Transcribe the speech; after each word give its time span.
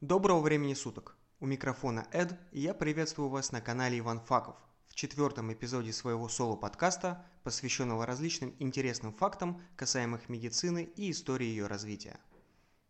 Доброго 0.00 0.40
времени 0.40 0.72
суток! 0.72 1.14
У 1.40 1.46
микрофона 1.46 2.06
Эд, 2.10 2.34
и 2.52 2.60
я 2.60 2.72
приветствую 2.72 3.28
вас 3.28 3.52
на 3.52 3.60
канале 3.60 3.98
Иван 3.98 4.18
Факов 4.20 4.56
в 4.88 4.94
четвертом 4.94 5.52
эпизоде 5.52 5.92
своего 5.92 6.26
соло-подкаста, 6.26 7.26
посвященного 7.42 8.06
различным 8.06 8.56
интересным 8.60 9.12
фактам, 9.12 9.60
касаемых 9.76 10.30
медицины 10.30 10.84
и 10.96 11.10
истории 11.10 11.48
ее 11.48 11.66
развития. 11.66 12.18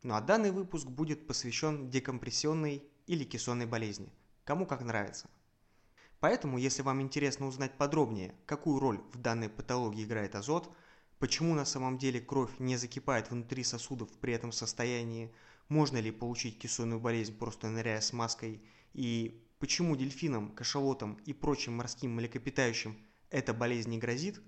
Ну 0.04 0.14
а 0.14 0.20
данный 0.20 0.52
выпуск 0.52 0.86
будет 0.86 1.26
посвящен 1.26 1.90
декомпрессионной 1.90 2.85
или 3.08 3.24
кессонной 3.24 3.67
болезни, 3.67 4.13
кому 4.45 4.65
как 4.65 4.83
нравится. 4.83 5.29
Поэтому, 6.21 6.58
если 6.58 6.83
вам 6.83 7.03
интересно 7.03 7.49
узнать 7.49 7.77
подробнее, 7.77 8.37
какую 8.47 8.79
роль 8.79 9.01
в 9.13 9.19
данной 9.19 9.49
патологии 9.49 10.04
играет 10.04 10.37
азот, 10.37 10.71
почему 11.19 11.56
на 11.56 11.65
самом 11.65 11.99
деле 11.99 12.21
кровь 12.21 12.56
не 12.61 12.77
закипает 12.77 13.33
внутри 13.33 13.65
сосудов 13.65 14.08
при 14.21 14.33
этом 14.33 14.53
состоянии, 14.53 15.35
можно 15.71 15.98
ли 15.98 16.10
получить 16.10 16.59
кессонную 16.59 17.00
болезнь, 17.00 17.38
просто 17.38 17.68
ныряя 17.68 18.00
с 18.00 18.12
маской, 18.12 18.60
и 18.92 19.46
почему 19.60 19.95
дельфинам, 19.96 20.50
кашалотам 20.52 21.14
и 21.24 21.32
прочим 21.32 21.74
морским 21.74 22.16
млекопитающим 22.16 22.98
эта 23.30 23.54
болезнь 23.54 23.90
не 23.90 23.98
грозит, 23.98 24.42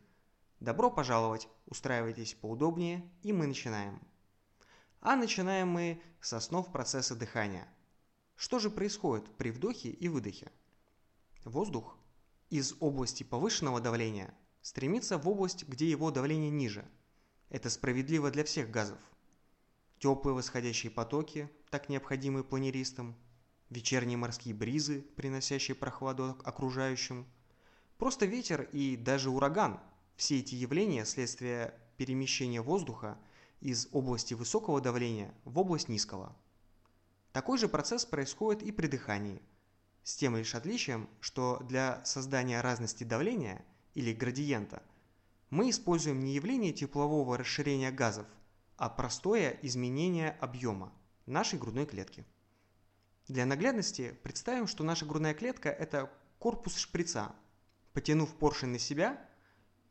добро 0.58 0.90
пожаловать, 0.90 1.48
устраивайтесь 1.66 2.34
поудобнее, 2.34 3.08
и 3.22 3.32
мы 3.32 3.46
начинаем. 3.46 4.02
А 5.00 5.14
начинаем 5.14 5.68
мы 5.68 6.02
с 6.20 6.32
основ 6.32 6.70
процесса 6.72 7.14
дыхания. 7.14 7.68
Что 8.34 8.58
же 8.58 8.68
происходит 8.68 9.30
при 9.36 9.52
вдохе 9.52 9.90
и 9.90 10.08
выдохе? 10.08 10.50
Воздух 11.44 11.96
из 12.50 12.74
области 12.80 13.22
повышенного 13.22 13.80
давления 13.80 14.34
стремится 14.60 15.18
в 15.18 15.28
область, 15.28 15.68
где 15.68 15.88
его 15.88 16.10
давление 16.10 16.50
ниже. 16.50 16.84
Это 17.48 17.70
справедливо 17.70 18.32
для 18.32 18.42
всех 18.42 18.72
газов 18.72 18.98
теплые 20.02 20.34
восходящие 20.34 20.90
потоки, 20.90 21.48
так 21.70 21.88
необходимые 21.88 22.42
планеристам, 22.42 23.14
вечерние 23.70 24.16
морские 24.16 24.52
бризы, 24.52 25.02
приносящие 25.14 25.76
прохладу 25.76 26.36
окружающим, 26.44 27.24
просто 27.98 28.26
ветер 28.26 28.62
и 28.72 28.96
даже 28.96 29.30
ураган– 29.30 29.78
все 30.16 30.40
эти 30.40 30.56
явления– 30.56 31.04
следствие 31.06 31.72
перемещения 31.98 32.60
воздуха 32.60 33.16
из 33.60 33.88
области 33.92 34.34
высокого 34.34 34.80
давления 34.80 35.32
в 35.44 35.56
область 35.60 35.88
низкого. 35.88 36.34
Такой 37.32 37.56
же 37.56 37.68
процесс 37.68 38.04
происходит 38.04 38.64
и 38.64 38.72
при 38.72 38.88
дыхании, 38.88 39.40
с 40.02 40.16
тем 40.16 40.36
лишь 40.36 40.56
отличием, 40.56 41.08
что 41.20 41.62
для 41.62 42.04
создания 42.04 42.60
разности 42.60 43.04
давления 43.04 43.64
или 43.94 44.12
градиента 44.12 44.82
мы 45.50 45.70
используем 45.70 46.18
не 46.18 46.34
явление 46.34 46.72
теплового 46.72 47.38
расширения 47.38 47.92
газов– 47.92 48.26
а 48.76 48.88
простое 48.88 49.58
изменение 49.62 50.30
объема 50.40 50.92
нашей 51.26 51.58
грудной 51.58 51.86
клетки. 51.86 52.24
Для 53.28 53.46
наглядности 53.46 54.18
представим, 54.22 54.66
что 54.66 54.84
наша 54.84 55.06
грудная 55.06 55.34
клетка– 55.34 55.68
это 55.70 56.10
корпус 56.38 56.76
шприца. 56.76 57.32
Потянув 57.92 58.34
поршень 58.34 58.70
на 58.70 58.78
себя, 58.78 59.24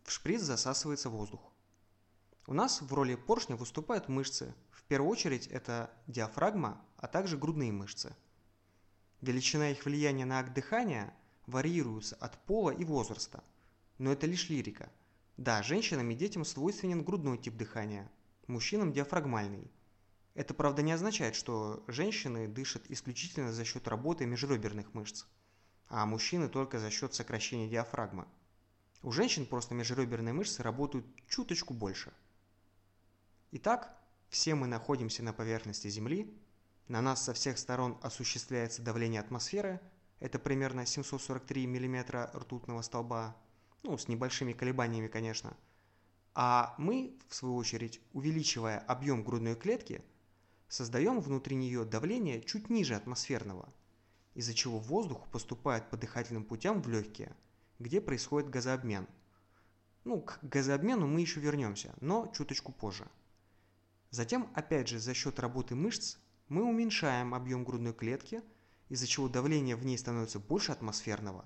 в 0.04 0.12
шприц 0.12 0.42
засасывается 0.42 1.10
воздух. 1.10 1.42
У 2.48 2.54
нас 2.54 2.82
в 2.82 2.94
роли 2.94 3.16
поршня 3.16 3.56
выступают 3.56 4.10
мышцы. 4.10 4.54
В 4.72 4.84
первую 4.84 5.12
очередь 5.12 5.48
это 5.48 5.92
диафрагма, 6.08 6.84
а 6.98 7.08
также 7.08 7.38
грудные 7.38 7.72
мышцы. 7.72 8.16
Величина 9.22 9.70
их 9.72 9.86
влияния 9.86 10.26
на 10.26 10.40
акт 10.40 10.54
дыхания 10.54 11.14
варьируется 11.46 12.16
от 12.16 12.38
пола 12.46 12.72
и 12.72 12.84
возраста. 12.84 13.44
Но 14.00 14.12
это 14.12 14.26
лишь 14.26 14.50
лирика. 14.50 14.92
Да, 15.38 15.64
женщинам 15.64 16.10
и 16.10 16.16
детям 16.16 16.44
свойственен 16.44 17.04
грудной 17.04 17.38
тип 17.38 17.56
дыхания– 17.56 18.12
мужчинам 18.48 18.92
диафрагмальный. 18.92 19.72
Это, 20.34 20.54
правда, 20.54 20.82
не 20.82 20.92
означает, 20.92 21.36
что 21.36 21.84
женщины 21.88 22.48
дышат 22.48 22.84
исключительно 22.90 23.52
за 23.52 23.66
счет 23.66 23.88
работы 23.88 24.26
межреберных 24.26 24.94
мышц, 24.94 25.26
а 25.88 26.06
мужчины 26.06 26.48
только 26.48 26.80
за 26.80 26.90
счет 26.90 27.14
сокращения 27.14 27.68
диафрагмы. 27.68 28.26
У 29.04 29.12
женщин 29.12 29.46
просто 29.46 29.76
межреберные 29.76 30.34
мышцы 30.34 30.64
работают 30.64 31.06
чуточку 31.28 31.74
больше. 31.74 32.14
Итак, 33.52 33.94
все 34.30 34.56
мы 34.56 34.68
находимся 34.68 35.24
на 35.24 35.34
поверхности 35.34 35.90
Земли, 35.90 36.34
на 36.88 37.02
нас 37.02 37.24
со 37.26 37.34
всех 37.34 37.58
сторон 37.58 37.98
осуществляется 38.02 38.82
давление 38.82 39.20
атмосферы, 39.20 39.82
это 40.20 40.40
примерно 40.40 40.86
743 40.86 41.68
мм 41.68 42.32
ртутного 42.34 42.82
столба, 42.82 43.36
ну, 43.84 43.98
с 43.98 44.08
небольшими 44.08 44.54
колебаниями, 44.54 45.08
конечно– 45.08 45.58
а 46.34 46.76
мы, 46.78 47.18
в 47.28 47.36
свою 47.36 47.56
очередь, 47.56 48.02
увеличивая 48.14 48.80
объем 48.80 49.24
грудной 49.24 49.56
клетки, 49.56 50.04
создаем 50.68 51.20
внутри 51.20 51.56
нее 51.56 51.84
давление 51.84 52.42
чуть 52.42 52.70
ниже 52.70 52.96
атмосферного, 52.96 53.72
из-за 54.34 54.54
чего 54.54 54.80
воздух 54.80 55.28
поступает 55.30 55.90
по 55.90 55.98
дыхательным 55.98 56.46
путям 56.46 56.82
в 56.82 56.88
легкие, 56.88 57.36
где 57.80 58.00
происходит 58.00 58.50
газообмен. 58.50 59.08
Ну, 60.06 60.22
к 60.22 60.40
газообмену 60.42 61.06
мы 61.06 61.20
еще 61.22 61.40
вернемся, 61.42 61.94
но 62.00 62.32
чуточку 62.34 62.72
позже. 62.72 63.08
Затем, 64.10 64.50
опять 64.56 64.88
же, 64.88 65.00
за 65.00 65.14
счет 65.14 65.40
работы 65.40 65.76
мышц 65.76 66.18
мы 66.48 66.64
уменьшаем 66.64 67.34
объем 67.34 67.64
грудной 67.64 67.94
клетки, 67.94 68.42
из-за 68.90 69.08
чего 69.08 69.28
давление 69.28 69.76
в 69.76 69.86
ней 69.86 69.98
становится 69.98 70.40
больше 70.40 70.72
атмосферного. 70.72 71.46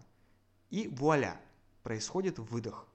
И 0.70 0.88
вуаля, 0.88 1.40
происходит 1.84 2.40
выдох– 2.40 2.88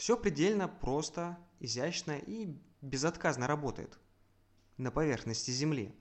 все 0.00 0.16
предельно 0.16 0.66
просто, 0.66 1.36
изящно 1.58 2.12
и 2.12 2.56
безотказно 2.80 3.46
работает 3.46 3.98
на 4.78 4.90
поверхности 4.90 5.50
Земли. 5.50 5.94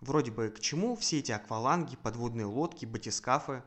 Вроде 0.00 0.30
бы 0.30 0.48
к 0.48 0.58
чему 0.58 0.96
все 0.96 1.18
эти 1.18 1.32
акваланги, 1.32 1.96
подводные 1.96 2.46
лодки, 2.46 2.86
батискафы? 2.86 3.62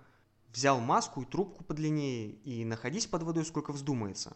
Взял 0.52 0.80
маску 0.80 1.22
и 1.22 1.26
трубку 1.26 1.64
подлиннее 1.64 2.32
и 2.32 2.66
находись 2.66 3.06
под 3.06 3.22
водой 3.22 3.46
сколько 3.46 3.74
вздумается. 3.74 4.36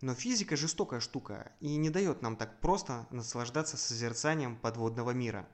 Но 0.00 0.14
физика 0.14 0.56
жестокая 0.56 1.00
штука 1.00 1.52
и 1.60 1.76
не 1.76 1.90
дает 1.90 2.22
нам 2.22 2.36
так 2.36 2.60
просто 2.60 3.06
наслаждаться 3.10 3.76
созерцанием 3.76 4.56
подводного 4.56 5.10
мира. 5.10 5.46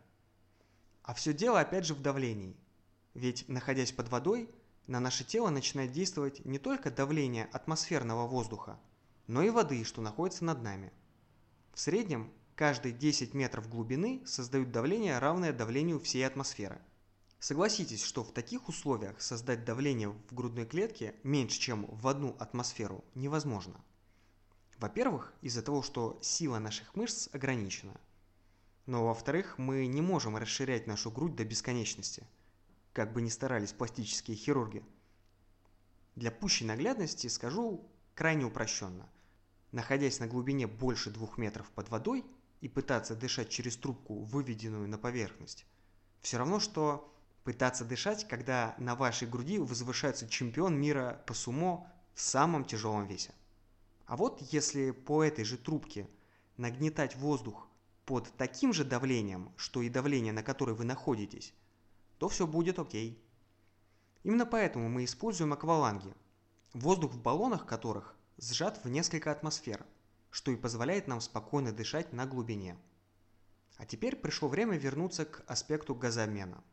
А 1.02 1.14
все 1.14 1.32
дело 1.32 1.58
опять 1.58 1.84
же 1.84 1.94
в 1.94 2.00
давлении. 2.00 2.56
Ведь 3.14 3.48
находясь 3.48 3.90
под 3.90 4.08
водой– 4.08 4.48
на 4.86 5.00
наше 5.00 5.24
тело 5.24 5.48
начинает 5.48 5.92
действовать 5.92 6.44
не 6.44 6.58
только 6.58 6.90
давление 6.90 7.46
атмосферного 7.52 8.26
воздуха, 8.26 8.78
но 9.26 9.42
и 9.42 9.50
воды, 9.50 9.82
что 9.84 10.02
находится 10.02 10.44
над 10.44 10.62
нами. 10.62 10.92
В 11.72 11.80
среднем 11.80 12.30
каждые 12.54 12.92
10 12.92 13.34
метров 13.34 13.68
глубины 13.68 14.22
создают 14.26 14.72
давление, 14.72 15.18
равное 15.18 15.52
давлению 15.52 16.00
всей 16.00 16.26
атмосферы. 16.26 16.80
Согласитесь, 17.38 18.04
что 18.04 18.24
в 18.24 18.32
таких 18.32 18.68
условиях 18.68 19.20
создать 19.20 19.64
давление 19.64 20.10
в 20.10 20.34
грудной 20.34 20.66
клетке 20.66 21.14
меньше, 21.22 21.58
чем 21.58 21.86
в 21.86 22.06
одну 22.06 22.36
атмосферу, 22.38 23.04
невозможно. 23.14 23.80
Во-первых, 24.78 25.32
из-за 25.40 25.62
того, 25.62 25.82
что 25.82 26.18
сила 26.20 26.58
наших 26.58 26.94
мышц 26.94 27.28
ограничена. 27.32 27.98
Но 28.86 29.06
во-вторых, 29.06 29.56
мы 29.56 29.86
не 29.86 30.02
можем 30.02 30.36
расширять 30.36 30.86
нашу 30.86 31.10
грудь 31.10 31.36
до 31.36 31.44
бесконечности– 31.44 32.26
как 32.94 33.12
бы 33.12 33.20
ни 33.20 33.28
старались 33.28 33.72
пластические 33.72 34.36
хирурги. 34.36 34.82
Для 36.14 36.30
пущей 36.30 36.64
наглядности 36.64 37.26
скажу 37.26 37.90
крайне 38.14 38.46
упрощенно. 38.46 39.10
Находясь 39.72 40.20
на 40.20 40.28
глубине 40.28 40.68
больше 40.68 41.10
двух 41.10 41.36
метров 41.36 41.68
под 41.72 41.90
водой 41.90 42.24
и 42.60 42.68
пытаться 42.68 43.16
дышать 43.16 43.50
через 43.50 43.76
трубку, 43.76 44.22
выведенную 44.22 44.88
на 44.88 44.96
поверхность, 44.96 45.66
все 46.20 46.38
равно, 46.38 46.60
что 46.60 47.12
пытаться 47.42 47.84
дышать, 47.84 48.28
когда 48.28 48.76
на 48.78 48.94
вашей 48.94 49.26
груди 49.26 49.58
возвышается 49.58 50.28
чемпион 50.28 50.80
мира 50.80 51.20
по 51.26 51.34
сумо 51.34 51.92
в 52.14 52.20
самом 52.20 52.64
тяжелом 52.64 53.08
весе. 53.08 53.34
А 54.06 54.16
вот 54.16 54.40
если 54.52 54.92
по 54.92 55.24
этой 55.24 55.44
же 55.44 55.58
трубке 55.58 56.08
нагнетать 56.56 57.16
воздух 57.16 57.66
под 58.06 58.32
таким 58.36 58.72
же 58.72 58.84
давлением, 58.84 59.52
что 59.56 59.82
и 59.82 59.88
давление, 59.88 60.32
на 60.32 60.44
которое 60.44 60.74
вы 60.74 60.84
находитесь, 60.84 61.52
то 62.24 62.30
все 62.30 62.46
будет 62.46 62.78
окей. 62.78 63.22
Именно 64.22 64.46
поэтому 64.46 64.88
мы 64.88 65.04
используем 65.04 65.52
акваланги, 65.52 66.14
воздух 66.72 67.12
в 67.12 67.20
баллонах 67.20 67.66
которых 67.66 68.16
сжат 68.38 68.82
в 68.82 68.88
несколько 68.88 69.30
атмосфер, 69.30 69.84
что 70.30 70.50
и 70.50 70.56
позволяет 70.56 71.06
нам 71.06 71.20
спокойно 71.20 71.70
дышать 71.70 72.14
на 72.14 72.24
глубине. 72.24 72.78
А 73.76 73.84
теперь 73.84 74.16
пришло 74.16 74.48
время 74.48 74.78
вернуться 74.78 75.26
к 75.26 75.44
аспекту 75.46 75.94
газообмена. 75.94 76.64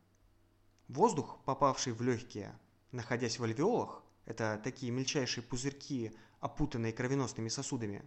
Воздух, 0.88 1.38
попавший 1.44 1.92
в 1.92 2.00
легкие, 2.00 2.58
находясь 2.90 3.38
в 3.38 3.44
альвеолах, 3.44 4.02
это 4.24 4.58
такие 4.64 4.90
мельчайшие 4.90 5.44
пузырьки, 5.44 6.16
опутанные 6.40 6.94
кровеносными 6.94 7.50
сосудами, 7.50 8.02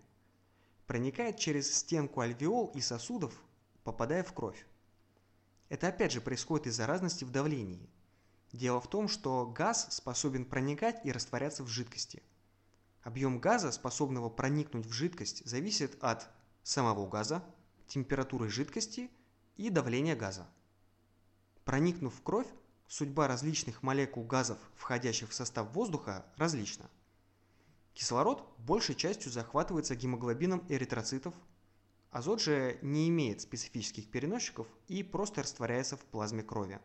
проникает 0.87 1.37
через 1.37 1.71
стенку 1.71 2.21
альвеол 2.21 2.71
и 2.73 2.81
сосудов, 2.81 3.39
попадая 3.83 4.23
в 4.23 4.33
кровь. 4.33 4.65
Это 5.69 5.87
опять 5.87 6.11
же 6.11 6.21
происходит 6.21 6.67
из-за 6.67 6.85
разности 6.85 7.23
в 7.23 7.31
давлении. 7.31 7.89
Дело 8.53 8.79
в 8.79 8.89
том, 8.89 9.07
что 9.07 9.45
газ 9.45 9.87
способен 9.89 10.45
проникать 10.45 11.05
и 11.05 11.11
растворяться 11.11 11.63
в 11.63 11.67
жидкости. 11.67 12.21
Объем 13.01 13.39
газа, 13.39 13.71
способного 13.71 14.29
проникнуть 14.29 14.85
в 14.85 14.91
жидкость, 14.91 15.45
зависит 15.45 15.97
от 16.01 16.29
самого 16.63 17.07
газа, 17.07 17.43
температуры 17.87 18.49
жидкости 18.49 19.11
и 19.57 19.69
давления 19.69 20.15
газа. 20.15 20.47
Проникнув 21.65 22.15
в 22.15 22.21
кровь, 22.21 22.47
судьба 22.87 23.27
различных 23.27 23.83
молекул 23.83 24.23
газов, 24.23 24.57
входящих 24.75 25.29
в 25.29 25.33
состав 25.33 25.71
воздуха, 25.73 26.25
различна. 26.37 26.89
Кислород 27.93 28.47
большей 28.57 28.95
частью 28.95 29.31
захватывается 29.31 29.95
гемоглобином 29.95 30.63
эритроцитов, 30.69 31.33
азот 32.15 32.39
же 32.39 32.79
не 32.81 33.09
имеет 33.09 33.41
специфических 33.41 34.09
переносчиков 34.09 34.67
и 34.87 35.03
просто 35.03 35.43
растворяется 35.43 35.97
в 35.97 36.05
плазме 36.05 36.43
крови. 36.43 36.79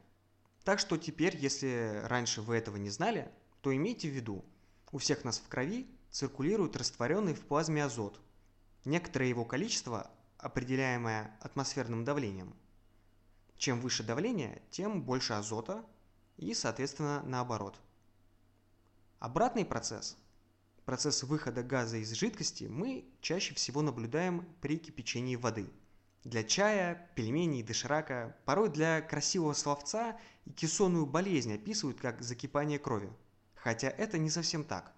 Так 0.65 0.81
что 0.81 0.97
теперь, 0.97 1.37
если 1.37 2.03
раньше 2.07 2.43
вы 2.43 2.57
этого 2.57 2.77
не 2.79 2.91
знали, 2.91 3.31
то 3.61 3.73
имейте 3.73 4.09
в 4.09 4.13
виду, 4.13 4.45
у 4.91 4.99
всех 4.99 5.23
нас 5.23 5.39
в 5.39 5.47
крови 5.47 5.89
циркулирует 6.11 6.77
растворенный 6.77 7.35
в 7.35 7.47
плазме 7.47 7.85
азот. 7.85 8.21
Некоторое 8.85 9.29
его 9.29 9.45
количество, 9.45 10.11
определяемое 10.37 11.39
атмосферным 11.41 12.05
давлением. 12.05 12.53
Чем 13.57 13.81
выше 13.81 14.03
давление, 14.03 14.61
тем 14.73 15.01
больше 15.01 15.35
азота 15.35 15.87
и, 16.39 16.55
соответственно, 16.55 17.23
наоборот. 17.25 17.81
Обратный 19.21 19.65
процесс, 19.65 20.17
процесс 20.91 21.23
выхода 21.23 21.63
газа 21.63 21.99
из 21.99 22.11
жидкости, 22.15 22.65
мы 22.65 23.05
чаще 23.21 23.55
всего 23.55 23.81
наблюдаем 23.81 24.45
при 24.61 24.77
кипячении 24.77 25.37
воды. 25.37 25.71
Для 26.25 26.43
чая, 26.43 27.09
пельменей, 27.15 27.63
доширака, 27.63 28.37
порой 28.45 28.71
для 28.71 29.01
красивого 29.01 29.53
словца 29.53 30.19
и 30.47 30.51
кессонную 30.51 31.07
болезнь 31.07 31.55
описывают 31.55 32.01
как 32.01 32.21
закипание 32.23 32.81
крови. 32.81 33.09
Хотя 33.55 33.87
это 33.87 34.19
не 34.19 34.31
совсем 34.31 34.65
так. 34.65 34.93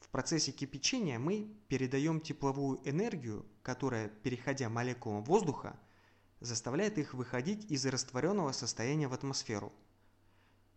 В 0.00 0.08
процессе 0.08 0.50
кипячения 0.50 1.20
мы 1.20 1.54
передаем 1.68 2.20
тепловую 2.20 2.80
энергию, 2.82 3.46
которая, 3.62 4.08
переходя 4.08 4.68
молекулам 4.68 5.22
воздуха, 5.22 5.78
заставляет 6.40 6.98
их 6.98 7.14
выходить 7.14 7.70
из 7.70 7.86
растворенного 7.86 8.50
состояния 8.50 9.06
в 9.06 9.14
атмосферу. 9.14 9.72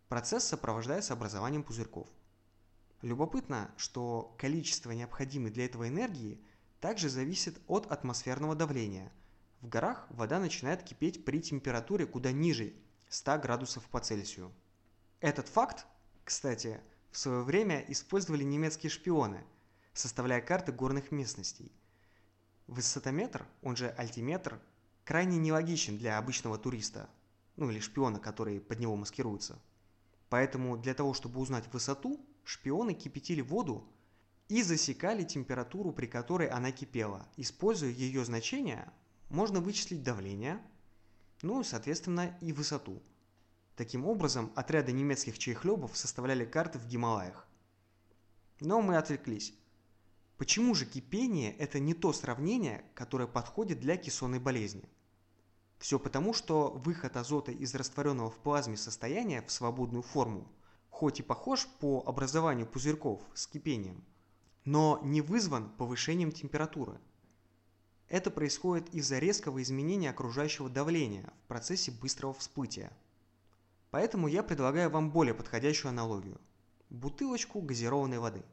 Процесс 0.08 0.44
сопровождается 0.44 1.14
образованием 1.14 1.64
пузырьков. 1.64 2.06
Любопытно, 3.02 3.70
что 3.78 4.34
количество 4.38 4.90
необходимой 4.90 5.50
для 5.50 5.64
этого 5.64 5.88
энергии 5.88 6.38
также 6.80 7.08
зависит 7.08 7.58
от 7.66 7.90
атмосферного 7.90 8.54
давления. 8.54 9.10
В 9.62 9.68
горах 9.68 10.06
вода 10.10 10.38
начинает 10.38 10.82
кипеть 10.82 11.24
при 11.24 11.40
температуре 11.40 12.06
куда 12.06 12.32
ниже 12.32 12.74
100 13.08 13.38
градусов 13.38 13.84
по 13.84 14.00
Цельсию. 14.00 14.52
Этот 15.20 15.48
факт, 15.48 15.86
кстати, 16.24 16.80
в 17.10 17.18
свое 17.18 17.42
время 17.42 17.84
использовали 17.88 18.44
немецкие 18.44 18.90
шпионы, 18.90 19.44
составляя 19.94 20.40
карты 20.40 20.72
горных 20.72 21.10
местностей. 21.10 21.72
Высотометр, 22.66 23.46
он 23.62 23.76
же 23.76 23.88
альтиметр, 23.88 24.60
крайне 25.04 25.38
нелогичен 25.38 25.98
для 25.98 26.18
обычного 26.18 26.56
туриста, 26.56 27.10
ну 27.56 27.70
или 27.70 27.80
шпиона, 27.80 28.20
который 28.20 28.60
под 28.60 28.78
него 28.78 28.94
маскируется. 28.94 29.58
Поэтому 30.28 30.76
для 30.76 30.94
того, 30.94 31.14
чтобы 31.14 31.40
узнать 31.40 31.64
высоту, 31.72 32.24
шпионы 32.50 32.94
кипятили 32.94 33.42
воду 33.42 33.88
и 34.48 34.64
засекали 34.64 35.22
температуру, 35.22 35.92
при 35.92 36.06
которой 36.06 36.48
она 36.48 36.72
кипела. 36.72 37.28
Используя 37.36 37.90
ее 37.90 38.24
значение, 38.24 38.92
можно 39.28 39.60
вычислить 39.60 40.02
давление, 40.02 40.60
ну 41.42 41.60
и, 41.60 41.64
соответственно, 41.64 42.36
и 42.40 42.52
высоту. 42.52 43.00
Таким 43.76 44.04
образом, 44.04 44.50
отряды 44.56 44.90
немецких 44.90 45.38
чайхлебов 45.38 45.96
составляли 45.96 46.44
карты 46.44 46.80
в 46.80 46.88
Гималаях. 46.88 47.46
Но 48.58 48.82
мы 48.82 48.96
отвлеклись. 48.96 49.54
Почему 50.36 50.74
же 50.74 50.86
кипение– 50.86 51.54
это 51.58 51.78
не 51.78 51.94
то 51.94 52.12
сравнение, 52.12 52.84
которое 52.94 53.28
подходит 53.28 53.78
для 53.78 53.96
кессонной 53.96 54.40
болезни? 54.40 54.88
Все 55.78 56.00
потому, 56.00 56.34
что 56.34 56.72
выход 56.72 57.16
азота 57.16 57.52
из 57.52 57.72
растворенного 57.76 58.30
в 58.30 58.38
плазме 58.38 58.76
состояния 58.76 59.40
в 59.40 59.52
свободную 59.52 60.02
форму 60.02 60.50
хоть 60.90 61.20
и 61.20 61.22
похож 61.22 61.66
по 61.78 62.02
образованию 62.06 62.66
пузырьков 62.66 63.22
с 63.34 63.46
кипением, 63.46 64.04
но 64.64 65.00
не 65.02 65.22
вызван 65.22 65.70
повышением 65.70 66.32
температуры. 66.32 67.00
Это 68.08 68.30
происходит 68.30 68.92
из-за 68.92 69.18
резкого 69.18 69.62
изменения 69.62 70.10
окружающего 70.10 70.68
давления 70.68 71.32
в 71.44 71.48
процессе 71.48 71.92
быстрого 71.92 72.34
всплытия. 72.34 72.92
Поэтому 73.90 74.28
я 74.28 74.42
предлагаю 74.42 74.90
вам 74.90 75.10
более 75.10 75.32
подходящую 75.32 75.90
аналогию. 75.90 76.40
Бутылочку 76.90 77.60
газированной 77.60 78.18
воды. 78.18 78.44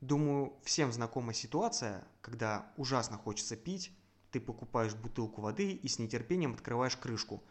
Думаю, 0.00 0.54
всем 0.64 0.92
знакома 0.92 1.34
ситуация, 1.34 2.06
когда 2.22 2.72
ужасно 2.78 3.18
хочется 3.18 3.54
пить, 3.54 3.92
ты 4.30 4.40
покупаешь 4.40 4.94
бутылку 4.94 5.42
воды 5.42 5.72
и 5.72 5.88
с 5.88 5.98
нетерпением 5.98 6.54
открываешь 6.54 6.96
крышку, 6.96 7.42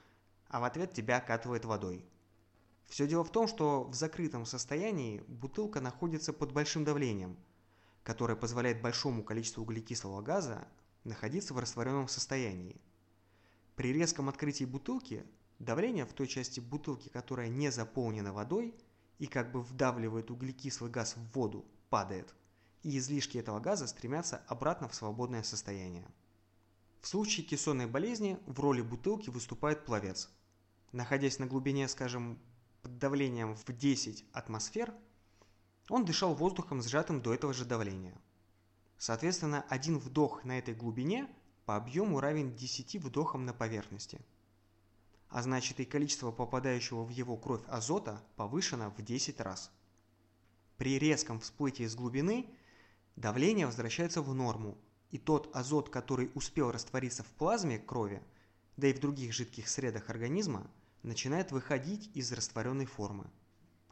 а 0.48 0.60
в 0.60 0.64
ответ 0.64 0.94
тебя 0.94 1.18
окатывает 1.18 1.64
водой. 1.66 2.04
Все 2.90 3.08
дело 3.08 3.24
в 3.24 3.32
том, 3.32 3.48
что 3.48 3.86
в 3.86 3.94
закрытом 3.94 4.46
состоянии 4.46 5.24
бутылка 5.28 5.80
находится 5.80 6.34
под 6.34 6.52
большим 6.52 6.84
давлением, 6.84 7.38
которое 8.04 8.36
позволяет 8.36 8.82
большому 8.82 9.24
количеству 9.24 9.64
углекислого 9.64 10.22
газа 10.22 10.68
находиться 11.04 11.54
в 11.54 11.60
растворенном 11.60 12.08
состоянии. 12.08 12.82
При 13.76 13.94
резком 13.94 14.28
открытии 14.28 14.66
бутылки 14.66 15.26
Давление 15.60 16.06
в 16.06 16.14
той 16.14 16.26
части 16.28 16.62
бутылки, 16.62 17.10
которая 17.10 17.50
не 17.50 17.70
заполнена 17.70 18.32
водой 18.32 18.74
и 19.20 19.28
как 19.28 19.52
бы 19.52 19.62
вдавливает 19.62 20.32
углекислый 20.32 20.90
газ 20.90 21.18
в 21.18 21.36
воду, 21.36 21.66
падает, 21.90 22.34
и 22.82 22.98
излишки 22.98 23.38
этого 23.38 23.60
газа 23.60 23.86
стремятся 23.86 24.42
обратно 24.48 24.88
в 24.88 24.96
свободное 24.96 25.44
состояние. 25.44 26.08
В 27.02 27.08
случае 27.08 27.46
кессонной 27.46 27.88
болезни 27.88 28.40
в 28.46 28.58
роли 28.62 28.82
бутылки 28.82 29.30
выступает 29.30 29.84
пловец. 29.84 30.30
Находясь 30.94 31.40
на 31.40 31.46
глубине, 31.46 31.90
скажем, 31.90 32.40
под 32.82 32.98
давлением 32.98 33.56
в 33.56 33.66
10 33.66 34.26
атмосфер, 34.34 34.94
он 35.90 36.06
дышал 36.06 36.34
воздухом, 36.36 36.82
сжатым 36.82 37.22
до 37.22 37.34
этого 37.34 37.54
же 37.54 37.66
давления. 37.66 38.20
Соответственно, 38.98 39.66
один 39.70 39.98
вдох 39.98 40.44
на 40.44 40.60
этой 40.60 40.76
глубине 40.76 41.28
по 41.66 41.76
объему 41.76 42.20
равен 42.20 42.56
10 42.56 42.96
вдохам 43.04 43.46
на 43.46 43.54
поверхности– 43.54 44.20
а 45.30 45.44
значит 45.44 45.80
и 45.80 45.86
количество 45.86 46.32
попадающего 46.32 47.04
в 47.04 47.10
его 47.10 47.38
кровь 47.38 47.62
азота 47.68 48.22
повышено 48.36 48.90
в 48.90 49.02
10 49.02 49.40
раз. 49.42 49.72
При 50.78 50.98
резком 50.98 51.40
всплытии 51.40 51.86
с 51.86 51.96
глубины 51.96 52.50
давление 53.16 53.68
возвращается 53.68 54.22
в 54.22 54.34
норму, 54.34 54.78
и 55.12 55.18
тот 55.18 55.56
азот, 55.56 55.90
который 55.90 56.32
успел 56.34 56.72
раствориться 56.72 57.24
в 57.24 57.28
плазме 57.28 57.78
крови, 57.78 58.24
да 58.78 58.88
и 58.88 58.94
в 58.94 59.00
других 59.00 59.34
жидких 59.34 59.68
средах 59.68 60.10
организма, 60.10 60.70
начинает 61.04 61.52
выходить 61.52 62.10
из 62.14 62.32
растворенной 62.32 62.86
формы. 62.86 63.30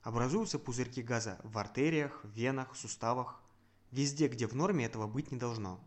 Образуются 0.01 0.59
пузырьки 0.59 1.01
газа 1.01 1.39
в 1.43 1.57
артериях, 1.57 2.21
венах, 2.23 2.75
суставах, 2.75 3.41
везде, 3.91 4.27
где 4.27 4.47
в 4.47 4.53
норме 4.53 4.85
этого 4.85 5.07
быть 5.07 5.31
не 5.31 5.37
должно. 5.37 5.79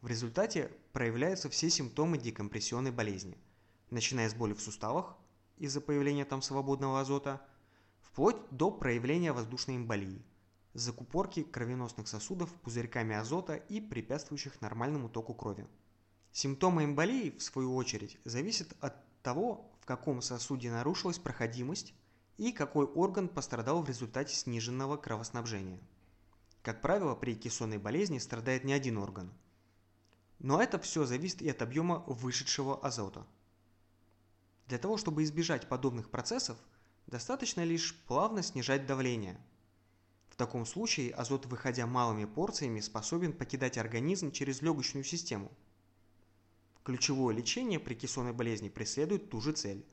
В 0.00 0.06
результате 0.06 0.70
проявляются 0.92 1.48
все 1.48 1.70
симптомы 1.70 2.18
декомпрессионной 2.18 2.90
болезни– 2.90 3.38
начиная 3.92 4.28
с 4.28 4.34
боли 4.34 4.54
в 4.54 4.60
суставах 4.60 5.16
из-за 5.58 5.80
появления 5.80 6.24
там 6.24 6.42
свободного 6.42 7.00
азота, 7.00 7.40
вплоть 8.00 8.36
до 8.50 8.70
проявления 8.70 9.32
воздушной 9.32 9.76
эмболии, 9.76 10.24
закупорки 10.72 11.42
кровеносных 11.42 12.08
сосудов 12.08 12.52
пузырьками 12.62 13.14
азота 13.14 13.54
и 13.54 13.80
препятствующих 13.80 14.60
нормальному 14.60 15.08
току 15.08 15.34
крови. 15.34 15.66
Симптомы 16.32 16.84
эмболии, 16.84 17.30
в 17.30 17.42
свою 17.42 17.74
очередь, 17.76 18.18
зависят 18.24 18.74
от 18.80 18.96
того, 19.22 19.70
в 19.82 19.84
каком 19.84 20.22
сосуде 20.22 20.70
нарушилась 20.70 21.18
проходимость 21.18 21.92
и 22.36 22.52
какой 22.52 22.86
орган 22.86 23.26
пострадал 23.28 23.82
в 23.82 23.88
результате 23.88 24.32
сниженного 24.32 24.96
кровоснабжения. 24.96 25.80
Как 26.62 26.80
правило, 26.80 27.16
при 27.16 27.34
кессонной 27.34 27.78
болезни 27.78 28.18
страдает 28.18 28.62
не 28.62 28.72
один 28.72 28.96
орган. 28.96 29.32
Но 30.38 30.62
это 30.62 30.78
все 30.78 31.04
зависит 31.04 31.42
и 31.42 31.50
от 31.50 31.62
объема 31.62 32.04
вышедшего 32.06 32.78
азота. 32.78 33.26
Для 34.68 34.78
того, 34.78 34.98
чтобы 34.98 35.24
избежать 35.24 35.68
подобных 35.68 36.10
процессов, 36.10 36.56
достаточно 37.08 37.64
лишь 37.64 37.96
плавно 38.06 38.44
снижать 38.44 38.86
давление. 38.86 39.36
В 40.28 40.36
таком 40.36 40.64
случае 40.64 41.12
азот, 41.12 41.46
выходя 41.46 41.88
малыми 41.88 42.24
порциями, 42.24 42.78
способен 42.78 43.32
покидать 43.32 43.78
организм 43.78 44.30
через 44.30 44.62
легочную 44.62 45.02
систему. 45.02 45.50
Ключевое 46.84 47.34
лечение 47.34 47.78
при 47.78 47.94
кессонной 47.94 48.32
болезни 48.32 48.68
преследует 48.68 49.30
ту 49.30 49.40
же 49.40 49.52
цель. 49.52 49.86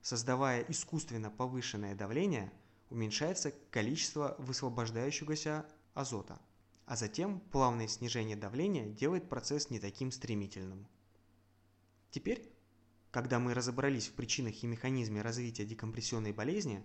Создавая 0.00 0.62
искусственно 0.68 1.30
повышенное 1.30 1.94
давление, 1.94 2.52
уменьшается 2.90 3.52
количество 3.70 4.36
высвобождающегося 4.38 5.66
азота, 5.94 6.40
а 6.86 6.96
затем 6.96 7.40
плавное 7.40 7.88
снижение 7.88 8.36
давления 8.36 8.86
делает 8.86 9.28
процесс 9.28 9.70
не 9.70 9.80
таким 9.80 10.12
стремительным. 10.12 10.86
Теперь 12.10 12.48
когда 13.10 13.38
мы 13.38 13.54
разобрались 13.54 14.08
в 14.08 14.12
причинах 14.12 14.62
и 14.62 14.66
механизме 14.66 15.22
развития 15.22 15.64
декомпрессионной 15.64 16.32
болезни, 16.32 16.84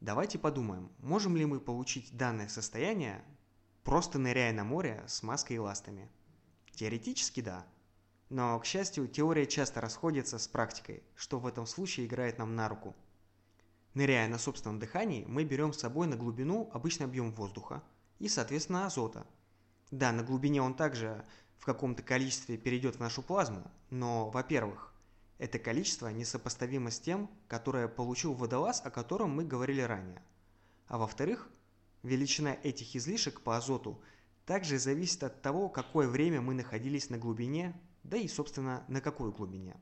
давайте 0.00 0.38
подумаем, 0.38 0.90
можем 0.98 1.36
ли 1.36 1.44
мы 1.44 1.60
получить 1.60 2.16
данное 2.16 2.48
состояние, 2.48 3.24
просто 3.82 4.18
ныряя 4.18 4.52
на 4.52 4.64
море 4.64 5.02
с 5.08 5.22
маской 5.22 5.54
и 5.54 5.58
ластами. 5.58 6.08
Теоретически 6.72 7.40
да. 7.40 7.66
Но, 8.30 8.58
к 8.58 8.64
счастью, 8.64 9.06
теория 9.06 9.46
часто 9.46 9.82
расходится 9.82 10.38
с 10.38 10.48
практикой, 10.48 11.02
что 11.14 11.38
в 11.38 11.46
этом 11.46 11.66
случае 11.66 12.06
играет 12.06 12.38
нам 12.38 12.56
на 12.56 12.68
руку– 12.68 12.96
Ныряя 13.94 14.28
на 14.28 14.38
собственном 14.38 14.78
дыхании, 14.78 15.24
мы 15.26 15.42
берем 15.42 15.72
с 15.72 15.80
собой 15.80 16.06
на 16.06 16.16
глубину 16.16 16.70
обычный 16.72 17.06
объем 17.06 17.32
воздуха 17.32 17.82
и, 18.20 18.28
соответственно, 18.28 18.86
азота. 18.86 19.26
Да, 19.90 20.12
на 20.12 20.22
глубине 20.22 20.62
он 20.62 20.74
также 20.74 21.24
в 21.58 21.64
каком-то 21.64 22.02
количестве 22.02 22.56
перейдет 22.56 22.96
в 22.96 23.00
нашу 23.00 23.20
плазму, 23.20 23.68
но, 23.90 24.30
во-первых, 24.30 24.94
это 25.38 25.58
количество 25.58 26.06
несопоставимо 26.06 26.92
с 26.92 27.00
тем, 27.00 27.28
которое 27.48 27.88
получил 27.88 28.32
водолаз, 28.32 28.80
о 28.84 28.90
котором 28.90 29.30
мы 29.30 29.44
говорили 29.44 29.80
ранее. 29.80 30.22
А 30.86 30.96
во-вторых, 30.96 31.50
величина 32.04 32.56
этих 32.62 32.94
излишек 32.94 33.40
по 33.40 33.56
азоту 33.56 34.00
также 34.46 34.78
зависит 34.78 35.24
от 35.24 35.42
того, 35.42 35.68
какое 35.68 36.06
время 36.06 36.40
мы 36.40 36.54
находились 36.54 37.10
на 37.10 37.18
глубине, 37.18 37.74
да 38.02 38.16
и, 38.16 38.28
собственно, 38.28 38.84
на 38.88 39.00
какой 39.00 39.30
глубине. 39.30 39.76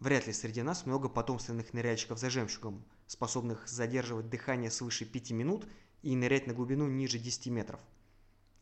Вряд 0.00 0.26
ли 0.26 0.32
среди 0.32 0.62
нас 0.62 0.86
много 0.86 1.08
потомственных 1.08 1.72
ныряльщиков 1.74 2.18
за 2.18 2.28
жемчугом, 2.28 2.84
способных 3.06 3.68
задерживать 3.68 4.28
дыхание 4.28 4.70
свыше 4.70 5.04
5 5.04 5.30
минут 5.30 5.68
и 6.02 6.16
нырять 6.16 6.46
на 6.46 6.54
глубину 6.54 6.88
ниже 6.88 7.18
10 7.18 7.46
метров. 7.48 7.80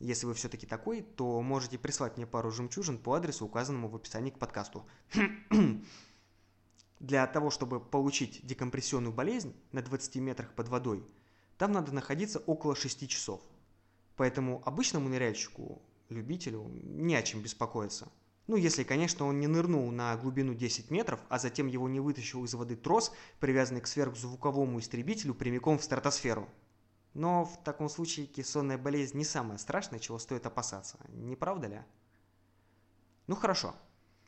Если 0.01 0.27
вы 0.27 0.35
все-таки 0.35 0.67
такой, 0.67 1.03
то 1.03 1.41
можете 1.41 1.79
прислать 1.79 2.17
мне 2.17 2.27
пару 2.27 2.51
жемчужин 2.51 2.99
по 2.99 3.15
адресу, 3.15 3.47
указанному 3.47 3.89
в 3.89 3.97
описании 3.97 4.31
к 4.31 4.39
подкасту. 4.39 4.87
Для 7.01 7.27
того, 7.27 7.51
чтобы 7.51 7.81
получить 7.81 8.45
декомпрессионную 8.47 9.13
болезнь 9.13 9.55
на 9.73 9.81
20 9.81 10.17
метрах 10.17 10.53
под 10.53 10.69
водой, 10.69 11.07
там 11.57 11.73
надо 11.73 11.93
находиться 11.93 12.39
около 12.41 12.77
6 12.77 13.09
часов. 13.09 13.41
Поэтому 14.17 14.63
обычному 14.67 15.09
ныряльщику, 15.09 15.81
любителю, 16.11 16.69
не 16.69 17.15
о 17.15 17.23
чем 17.23 17.41
беспокоиться– 17.41 18.11
ну, 18.51 18.57
если, 18.57 18.83
конечно, 18.83 19.27
он 19.27 19.39
не 19.39 19.47
нырнул 19.47 19.93
на 19.93 20.17
глубину 20.17 20.55
10 20.55 20.91
метров, 20.91 21.21
а 21.29 21.39
затем 21.39 21.69
его 21.69 21.89
не 21.89 22.01
вытащил 22.01 22.45
из 22.45 22.53
воды 22.53 22.75
трос, 22.75 23.13
привязанный 23.39 23.81
к 23.81 23.87
сверхзвуковому 23.87 24.81
истребителю 24.81 25.35
прямиком 25.35 25.79
в 25.79 25.85
стратосферу. 25.85 26.49
Но 27.15 27.45
в 27.45 27.63
таком 27.63 27.89
случае 27.89 28.27
кессонная 28.27 28.77
болезнь 28.77 29.17
не 29.17 29.25
самое 29.25 29.57
страшное, 29.61 30.01
чего 30.01 30.19
стоит 30.19 30.47
опасаться, 30.47 30.99
не 31.11 31.37
правда 31.37 31.69
ли? 31.69 31.81
Ну 33.29 33.37
хорошо, 33.37 33.73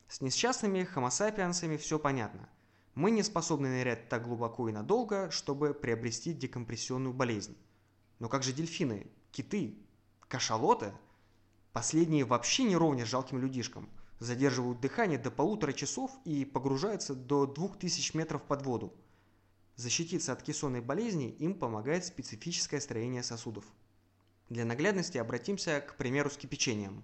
с 0.07 0.21
несчастными 0.21 0.85
хомосапиансами 0.85 1.75
все 1.75 1.99
понятно. 1.99 2.47
Мы 2.95 3.11
не 3.11 3.23
способны 3.23 3.67
нырять 3.67 4.07
так 4.07 4.23
глубоко 4.23 4.69
и 4.69 4.71
надолго, 4.71 5.31
чтобы 5.31 5.73
приобрести 5.73 6.31
декомпрессионную 6.31 7.13
болезнь. 7.13 7.57
Но 8.19 8.29
как 8.29 8.43
же 8.43 8.53
дельфины, 8.53 9.05
киты, 9.33 9.77
кашалоты? 10.29 10.93
Последние 11.73 12.23
вообще 12.23 12.63
не 12.63 12.77
ровня 12.77 13.05
жалким 13.05 13.39
людишкам– 13.39 13.89
задерживают 14.23 14.79
дыхание 14.79 15.19
до 15.19 15.31
полутора 15.31 15.73
часов 15.73 16.11
и 16.23 16.45
погружаются 16.45 17.13
до 17.13 17.45
2000 17.45 18.15
метров 18.15 18.41
под 18.43 18.65
воду. 18.65 18.93
Защититься 19.75 20.31
от 20.31 20.41
кессонной 20.41 20.81
болезни 20.81 21.29
им 21.29 21.55
помогает 21.55 22.05
специфическое 22.05 22.79
строение 22.79 23.23
сосудов. 23.23 23.65
Для 24.49 24.65
наглядности 24.65 25.17
обратимся 25.17 25.81
к 25.81 25.97
примеру 25.97 26.29
с 26.29 26.37
кипячением. 26.37 27.03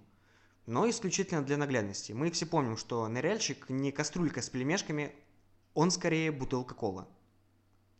Но 0.66 0.88
исключительно 0.88 1.42
для 1.42 1.56
наглядности. 1.56 2.12
Мы 2.12 2.30
все 2.30 2.46
помним, 2.46 2.76
что 2.76 3.06
ныряльщик 3.08 3.68
не 3.68 3.92
кастрюлька 3.92 4.40
с 4.40 4.48
племешками, 4.48 5.14
он 5.74 5.90
скорее 5.90 6.32
бутылка 6.32 6.74
кола. 6.74 7.08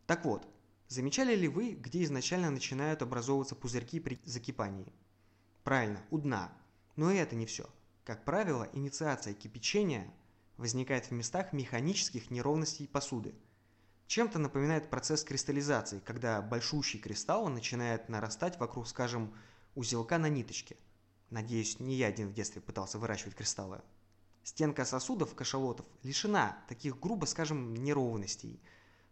Так 0.07 0.25
вот, 0.25 0.47
замечали 0.89 1.35
ли 1.35 1.49
вы, 1.49 1.73
где 1.73 2.05
изначально 2.05 2.51
начинают 2.51 3.03
образовываться 3.03 3.55
пузырьки 3.55 3.99
при 4.01 4.21
закипании? 4.25 4.93
Правильно, 5.65 6.01
у 6.11 6.19
дна. 6.19 6.53
Но 6.97 7.11
и 7.11 7.17
это 7.17 7.35
не 7.35 7.47
все– 7.47 7.69
как 8.05 8.25
правило, 8.25 8.69
инициация 8.73 9.35
кипячения 9.35 10.13
возникает 10.57 11.07
в 11.07 11.11
местах 11.13 11.53
механических 11.53 12.31
неровностей 12.31 12.89
посуды. 12.89 13.35
Чем-то 14.07 14.39
напоминает 14.39 14.91
процесс 14.91 15.23
кристаллизации, 15.23 16.01
когда 16.01 16.43
большущий 16.43 16.99
кристалл 16.99 17.49
начинает 17.49 18.09
нарастать 18.09 18.59
вокруг, 18.59 18.89
скажем, 18.89 19.35
узелка 19.75 20.19
на 20.19 20.29
ниточке. 20.29 20.77
Надеюсь, 21.31 21.79
не 21.79 21.95
я 21.95 22.09
один 22.09 22.29
в 22.29 22.35
детстве 22.35 22.61
пытался 22.61 22.99
выращивать 22.99 23.37
кристаллы. 23.37 23.81
Стенка 24.43 24.85
сосудов 24.85 25.35
кашалотов 25.35 25.87
лишена 26.03 26.59
таких, 26.69 26.99
грубо 26.99 27.27
скажем, 27.27 27.75
неровностей, 27.75 28.61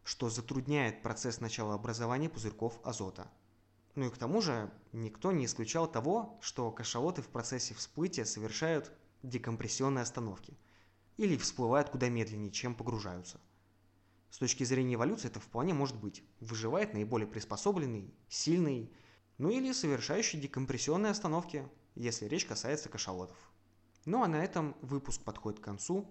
что 0.02 0.28
затрудняет 0.30 1.02
процесс 1.02 1.40
начала 1.40 1.74
образования 1.74 2.28
пузырьков 2.28 2.80
азота. 2.82 3.30
Ну 3.98 4.06
и 4.06 4.10
к 4.10 4.16
тому 4.16 4.40
же 4.40 4.70
никто 4.92 5.32
не 5.32 5.44
исключал 5.44 5.90
того, 5.90 6.38
что 6.40 6.70
кашалоты 6.70 7.20
в 7.20 7.26
процессе 7.26 7.74
всплытия 7.74 8.24
совершают 8.24 8.92
декомпрессионные 9.24 10.02
остановки 10.02 10.56
или 11.16 11.36
всплывают 11.36 11.90
куда 11.90 12.08
медленнее, 12.08 12.52
чем 12.52 12.76
погружаются. 12.76 13.40
С 14.30 14.38
точки 14.38 14.62
зрения 14.62 14.94
эволюции 14.94 15.26
это 15.26 15.40
вполне 15.40 15.74
может 15.74 15.96
быть. 15.96 16.22
Выживает 16.38 16.94
наиболее 16.94 17.26
приспособленный, 17.26 18.14
сильный, 18.28 18.92
ну 19.36 19.50
или 19.50 19.72
совершающий 19.72 20.38
декомпрессионные 20.38 21.10
остановки, 21.10 21.68
если 21.96 22.26
речь 22.26 22.46
касается 22.46 22.88
кашалотов. 22.88 23.50
Ну 24.04 24.22
а 24.22 24.28
на 24.28 24.44
этом 24.44 24.76
выпуск 24.80 25.24
подходит 25.24 25.58
к 25.58 25.64
концу. 25.64 26.08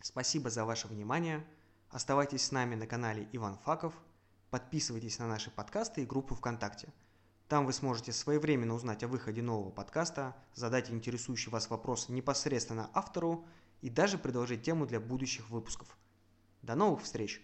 Спасибо 0.00 0.48
за 0.48 0.64
ваше 0.64 0.88
внимание. 0.88 1.46
Оставайтесь 1.90 2.46
с 2.46 2.50
нами 2.50 2.76
на 2.76 2.86
канале 2.86 3.28
Иван 3.32 3.58
Факов. 3.58 3.92
Подписывайтесь 4.48 5.18
на 5.18 5.28
наши 5.28 5.50
подкасты 5.50 6.00
и 6.00 6.06
группу 6.06 6.34
ВКонтакте– 6.34 6.94
там 7.48 7.64
вы 7.64 7.72
сможете 7.72 8.12
своевременно 8.12 8.74
узнать 8.74 9.04
о 9.04 9.08
выходе 9.08 9.42
нового 9.42 9.70
подкаста, 9.70 10.34
задать 10.54 10.90
интересующий 10.90 11.50
вас 11.50 11.70
вопрос 11.70 12.08
непосредственно 12.08 12.90
автору 12.92 13.46
и 13.82 13.88
даже 13.88 14.18
предложить 14.18 14.62
тему 14.62 14.86
для 14.86 14.98
будущих 14.98 15.48
выпусков. 15.50 15.96
До 16.62 16.74
новых 16.74 17.02
встреч! 17.02 17.40